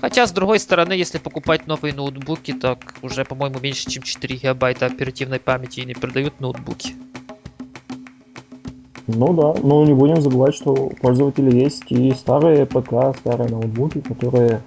Хотя, 0.00 0.26
с 0.26 0.32
другой 0.32 0.58
стороны, 0.58 0.94
если 0.94 1.18
покупать 1.18 1.66
новые 1.66 1.94
ноутбуки, 1.94 2.52
так 2.54 2.94
уже, 3.02 3.24
по-моему, 3.24 3.60
меньше, 3.60 3.90
чем 3.90 4.02
4 4.02 4.36
гигабайта 4.36 4.86
оперативной 4.86 5.40
памяти 5.40 5.80
и 5.80 5.84
не 5.84 5.94
продают 5.94 6.40
ноутбуки. 6.40 6.94
Ну 9.06 9.32
да, 9.34 9.60
но 9.62 9.84
не 9.84 9.92
будем 9.92 10.20
забывать, 10.20 10.54
что 10.54 10.72
у 10.72 10.90
пользователей 10.90 11.60
есть 11.60 11.90
и 11.90 12.12
старые 12.12 12.64
ПК, 12.64 13.16
старые 13.18 13.50
ноутбуки, 13.50 14.00
которые 14.00 14.62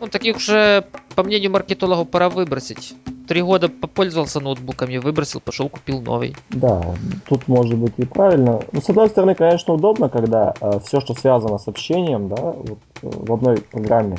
Ну, 0.00 0.06
таких 0.06 0.36
уже, 0.36 0.84
по 1.14 1.24
мнению 1.24 1.50
маркетологов, 1.50 2.08
пора 2.08 2.30
выбросить. 2.30 2.94
Три 3.28 3.42
года 3.42 3.68
попользовался 3.68 4.40
ноутбуками, 4.40 4.96
выбросил, 4.96 5.40
пошел 5.40 5.68
купил 5.68 6.00
новый. 6.00 6.34
Да, 6.50 6.82
тут 7.28 7.46
может 7.48 7.76
быть 7.76 7.92
и 7.98 8.04
правильно. 8.04 8.60
Но 8.72 8.80
с 8.80 8.88
одной 8.88 9.08
стороны, 9.08 9.34
конечно, 9.34 9.74
удобно, 9.74 10.08
когда 10.08 10.54
э, 10.60 10.80
все, 10.84 11.00
что 11.00 11.14
связано 11.14 11.58
с 11.58 11.68
общением, 11.68 12.28
да, 12.28 12.42
вот, 12.42 12.78
э, 13.02 13.08
в 13.10 13.32
одной 13.32 13.58
программе, 13.58 14.18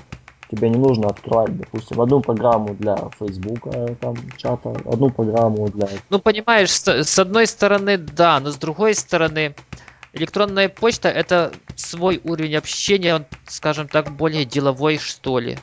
тебе 0.51 0.69
не 0.69 0.77
нужно 0.77 1.07
открывать, 1.07 1.57
допустим, 1.57 2.01
одну 2.01 2.19
программу 2.19 2.73
для 2.75 2.97
Фейсбука, 3.17 3.95
там, 4.01 4.15
чата, 4.37 4.71
одну 4.85 5.09
программу 5.09 5.69
для... 5.69 5.87
Ну, 6.09 6.19
понимаешь, 6.19 6.71
с, 6.71 6.87
с 6.87 7.19
одной 7.19 7.47
стороны, 7.47 7.97
да, 7.97 8.39
но 8.39 8.51
с 8.51 8.57
другой 8.57 8.93
стороны, 8.93 9.55
электронная 10.13 10.67
почта 10.67 11.09
это 11.09 11.53
свой 11.75 12.19
уровень 12.23 12.55
общения, 12.55 13.15
он, 13.15 13.25
скажем 13.47 13.87
так, 13.87 14.11
более 14.11 14.43
деловой, 14.43 14.97
что 14.97 15.39
ли. 15.39 15.57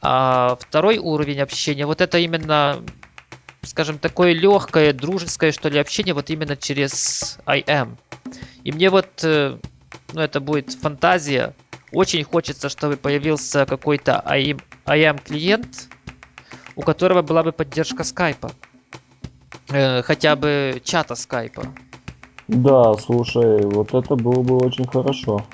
А 0.00 0.56
второй 0.60 0.98
уровень 0.98 1.40
общения, 1.40 1.84
вот 1.84 2.00
это 2.00 2.18
именно, 2.18 2.84
скажем, 3.62 3.98
такое 3.98 4.34
легкое, 4.34 4.92
дружеское, 4.92 5.50
что 5.50 5.68
ли, 5.68 5.80
общение, 5.80 6.14
вот 6.14 6.30
именно 6.30 6.56
через 6.56 7.38
IM. 7.46 7.96
И 8.62 8.70
мне 8.70 8.88
вот, 8.90 9.24
э, 9.24 9.58
ну, 10.12 10.20
это 10.20 10.40
будет 10.40 10.72
фантазия, 10.72 11.54
очень 11.92 12.24
хочется, 12.24 12.68
чтобы 12.68 12.96
появился 12.96 13.66
какой-то 13.66 14.22
IM 14.26 15.20
клиент, 15.24 15.88
у 16.74 16.82
которого 16.82 17.22
была 17.22 17.42
бы 17.42 17.52
поддержка 17.52 18.04
скайпа. 18.04 18.52
Э, 19.70 20.02
хотя 20.02 20.36
бы 20.36 20.80
чата 20.84 21.14
скайпа. 21.14 21.64
Да, 22.48 22.94
слушай, 22.94 23.62
вот 23.62 23.92
это 23.94 24.14
было 24.14 24.42
бы 24.42 24.56
очень 24.58 24.86
хорошо. 24.86 25.44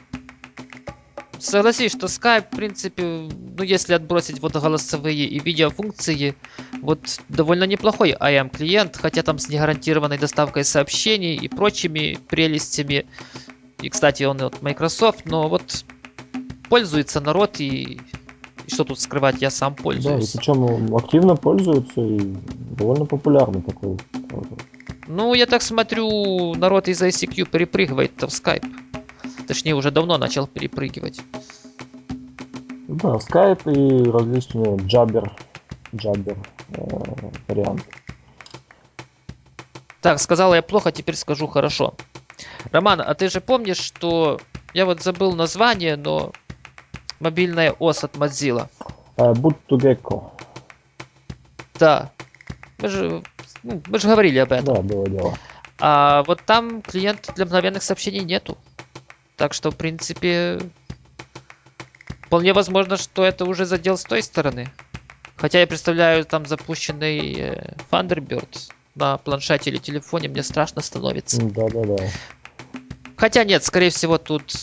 Согласись, 1.39 1.91
что 1.91 2.07
Skype, 2.07 2.53
в 2.53 2.57
принципе, 2.57 3.03
ну 3.03 3.65
если 3.65 3.95
отбросить 3.95 4.41
вот 4.41 4.53
голосовые 4.53 5.25
и 5.27 5.41
видеофункции, 5.41 6.37
вот 6.81 7.21
довольно 7.29 7.65
неплохой 7.65 8.13
IM 8.13 8.49
клиент, 8.49 8.97
хотя 8.97 9.23
там 9.23 9.41
с 9.41 9.49
негарантированной 9.49 10.19
доставкой 10.19 10.63
сообщений 10.63 11.35
и 11.35 11.49
прочими 11.49 12.17
прелестями. 12.29 13.07
И, 13.81 13.89
кстати, 13.89 14.23
он 14.23 14.41
от 14.41 14.63
Microsoft, 14.63 15.25
но 15.25 15.49
вот 15.49 15.85
пользуется 16.73 17.21
народ 17.21 17.61
и, 17.61 18.01
и 18.67 18.71
что 18.71 18.85
тут 18.85 18.99
скрывать, 18.99 19.43
я 19.43 19.51
сам 19.51 19.75
Да, 19.75 19.83
пользуюсь. 19.83 20.31
причем 20.31 20.97
активно 20.97 21.37
пользуются 21.37 22.01
и 22.01 22.19
довольно 22.79 23.05
популярный 23.05 23.61
такой. 23.61 23.99
Ну, 25.07 25.35
я 25.35 25.45
так 25.45 25.61
смотрю, 25.61 26.55
народ 26.55 26.89
из 26.89 27.03
ICQ 27.03 27.45
перепрыгивает 27.51 28.13
в 28.23 28.25
Skype. 28.25 28.65
Точнее, 29.47 29.75
уже 29.75 29.91
давно 29.91 30.17
начал 30.17 30.47
перепрыгивать. 30.47 31.21
Да, 32.89 33.17
Skype 33.17 33.71
и 33.71 34.11
различные 34.11 34.79
джабер, 34.79 35.31
джабер 35.95 36.39
э, 36.71 36.83
варианты. 37.49 37.85
Так, 40.01 40.19
сказала 40.21 40.55
я 40.55 40.63
плохо, 40.63 40.91
теперь 40.91 41.17
скажу 41.17 41.49
хорошо. 41.49 41.93
Роман, 42.71 43.03
а 43.03 43.13
ты 43.13 43.29
же 43.29 43.43
помнишь, 43.43 43.77
что 43.77 44.41
я 44.73 44.87
вот 44.87 45.03
забыл 45.03 45.35
название, 45.35 45.97
но 45.97 46.33
мобильная 47.23 47.73
ОС 47.73 48.05
от 48.05 48.17
Mozilla. 48.17 48.69
Э, 49.17 49.33
Boot2Gecko. 49.33 50.31
Да. 51.79 52.11
Мы 52.79 52.89
же, 52.89 53.23
ну, 53.63 53.81
мы 53.87 53.99
же 53.99 54.09
говорили 54.09 54.39
об 54.39 54.53
этом. 54.53 54.75
Да, 54.75 54.83
было 54.83 55.09
дело. 55.09 55.39
А 55.79 56.23
вот 56.25 56.43
там 56.45 56.83
клиент 56.83 57.31
для 57.35 57.47
мгновенных 57.47 57.83
сообщений 57.83 58.21
нету. 58.21 58.59
Так 59.37 59.55
что, 59.55 59.71
в 59.71 59.77
принципе, 59.77 60.61
вполне 62.27 62.53
возможно, 62.53 62.97
что 62.97 63.25
это 63.25 63.45
уже 63.45 63.65
задел 63.65 63.97
с 63.97 64.05
той 64.05 64.23
стороны. 64.23 64.69
Хотя 65.37 65.61
я 65.61 65.67
представляю 65.67 66.25
там 66.25 66.47
запущенный 66.47 67.35
э, 67.37 67.75
Thunderbird 67.91 68.71
на 68.95 69.17
планшете 69.19 69.71
или 69.71 69.79
телефоне, 69.79 70.29
мне 70.29 70.43
страшно 70.43 70.83
становится. 70.83 71.41
Да, 71.41 71.69
да, 71.69 71.83
да. 71.83 72.09
Хотя 73.17 73.45
нет, 73.45 73.65
скорее 73.65 73.91
всего, 73.91 74.19
тут 74.19 74.55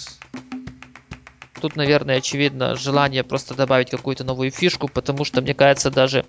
тут, 1.60 1.76
наверное, 1.76 2.17
очевидно 2.17 2.76
желание 2.76 3.24
просто 3.24 3.54
добавить 3.54 3.89
какую-то 3.89 4.24
новую 4.24 4.52
фишку, 4.52 4.88
потому 4.88 5.26
что, 5.26 5.41
мне 5.41 5.54
кажется, 5.54 5.91
даже 5.91 6.26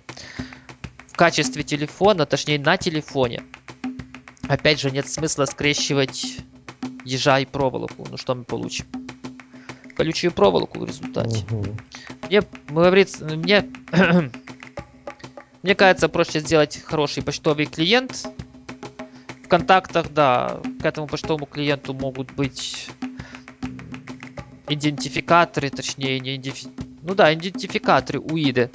в 1.07 1.15
качестве 1.15 1.63
телефона, 1.63 2.25
точнее 2.25 2.59
на 2.59 2.77
телефоне, 2.77 3.43
опять 4.47 4.79
же, 4.79 4.91
нет 4.91 5.07
смысла 5.09 5.45
скрещивать 5.45 6.37
ежа 7.05 7.39
и 7.39 7.45
проволоку. 7.45 8.07
Ну 8.09 8.17
что 8.17 8.35
мы 8.35 8.43
получим? 8.43 8.85
Колючую 9.95 10.31
проволоку 10.31 10.79
в 10.79 10.85
результате. 10.85 11.45
Мне, 12.27 12.41
говорится, 12.69 13.25
мне, 13.25 13.65
мне 15.63 15.75
кажется, 15.75 16.09
проще 16.09 16.39
сделать 16.39 16.81
хороший 16.83 17.23
почтовый 17.23 17.65
клиент. 17.65 18.27
В 19.43 19.47
контактах, 19.47 20.11
да, 20.13 20.61
к 20.81 20.85
этому 20.85 21.07
почтовому 21.07 21.45
клиенту 21.45 21.93
могут 21.93 22.31
быть 22.31 22.89
идентификаторы, 24.73 25.69
точнее, 25.69 26.19
не 26.19 26.35
идентифи... 26.35 26.67
Ну 27.03 27.15
да, 27.15 27.33
идентификаторы 27.33 28.19
УИДы. 28.19 28.69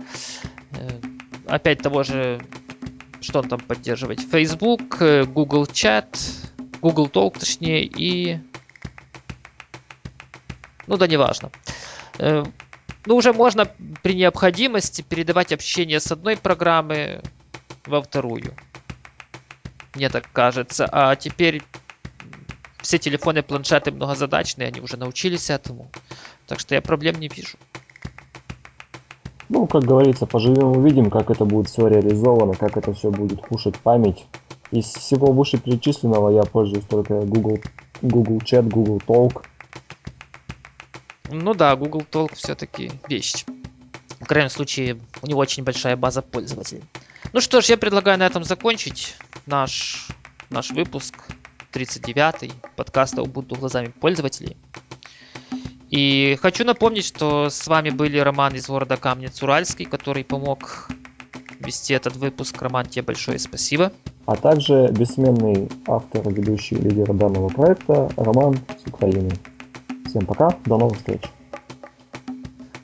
Э, 0.72 1.00
Опять 1.46 1.80
того 1.82 2.02
же, 2.02 2.40
что 3.20 3.40
он 3.40 3.48
там 3.48 3.60
поддерживает? 3.60 4.20
Facebook, 4.20 5.00
э, 5.00 5.24
Google 5.24 5.64
Chat, 5.64 6.18
Google 6.80 7.06
Talk, 7.06 7.38
точнее, 7.38 7.84
и... 7.84 8.38
Ну 10.86 10.96
да, 10.96 11.06
неважно. 11.06 11.50
Э, 12.18 12.44
Ну, 13.06 13.14
уже 13.14 13.32
можно 13.32 13.68
при 14.02 14.14
необходимости 14.14 15.02
передавать 15.02 15.52
общение 15.52 16.00
с 16.00 16.10
одной 16.10 16.36
программы 16.36 17.22
во 17.86 18.02
вторую. 18.02 18.52
Мне 19.94 20.08
так 20.08 20.30
кажется. 20.32 20.88
А 20.90 21.14
теперь 21.14 21.62
все 22.86 22.98
телефоны, 22.98 23.42
планшеты 23.42 23.90
многозадачные, 23.90 24.68
они 24.68 24.80
уже 24.80 24.96
научились 24.96 25.50
этому. 25.50 25.90
Так 26.46 26.60
что 26.60 26.74
я 26.76 26.80
проблем 26.80 27.18
не 27.18 27.28
вижу. 27.28 27.58
Ну, 29.48 29.66
как 29.66 29.84
говорится, 29.84 30.26
поживем 30.26 30.76
увидим, 30.76 31.10
как 31.10 31.30
это 31.30 31.44
будет 31.44 31.68
все 31.68 31.88
реализовано, 31.88 32.54
как 32.54 32.76
это 32.76 32.94
все 32.94 33.10
будет 33.10 33.40
кушать 33.40 33.76
память. 33.78 34.24
Из 34.70 34.86
всего 34.86 35.32
вышеперечисленного 35.32 36.30
я 36.30 36.42
пользуюсь 36.42 36.84
только 36.84 37.20
Google, 37.22 37.58
Google 38.02 38.38
Chat, 38.38 38.68
Google 38.68 39.00
Talk. 39.06 39.44
Ну 41.30 41.54
да, 41.54 41.74
Google 41.76 42.04
Talk 42.10 42.34
все-таки 42.34 42.92
вещь. 43.08 43.44
В 44.20 44.26
крайнем 44.26 44.50
случае, 44.50 44.98
у 45.22 45.26
него 45.26 45.40
очень 45.40 45.64
большая 45.64 45.96
база 45.96 46.22
пользователей. 46.22 46.82
Ну 47.32 47.40
что 47.40 47.60
ж, 47.60 47.66
я 47.66 47.76
предлагаю 47.76 48.18
на 48.18 48.26
этом 48.26 48.44
закончить 48.44 49.16
наш, 49.46 50.08
наш 50.50 50.70
выпуск 50.70 51.14
39-й 51.72 52.52
подкаста 52.76 53.22
Ubuntu 53.22 53.58
глазами 53.58 53.88
пользователей. 53.88 54.56
И 55.90 56.36
хочу 56.42 56.64
напомнить, 56.64 57.04
что 57.04 57.48
с 57.48 57.66
вами 57.66 57.90
были 57.90 58.18
Роман 58.18 58.54
из 58.54 58.66
города 58.66 58.96
Камнец-Уральский, 58.96 59.84
который 59.84 60.24
помог 60.24 60.88
вести 61.60 61.94
этот 61.94 62.16
выпуск. 62.16 62.60
Роман, 62.60 62.86
тебе 62.86 63.02
большое 63.02 63.38
спасибо. 63.38 63.92
а 64.26 64.36
также 64.36 64.88
бессменный 64.88 65.68
автор, 65.86 66.28
ведущий 66.28 66.74
лидер 66.76 67.12
данного 67.14 67.48
проекта 67.48 68.10
Роман 68.16 68.58
с 68.84 68.88
Украины. 68.88 69.30
Всем 70.08 70.26
пока, 70.26 70.50
до 70.64 70.76
новых 70.76 70.98
встреч. 70.98 71.22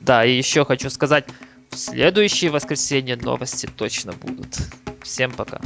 Да, 0.01 0.25
и 0.25 0.35
еще 0.35 0.65
хочу 0.65 0.89
сказать, 0.89 1.25
в 1.69 1.77
следующее 1.77 2.51
воскресенье 2.51 3.15
новости 3.15 3.67
точно 3.67 4.13
будут. 4.13 4.57
Всем 5.01 5.31
пока. 5.31 5.59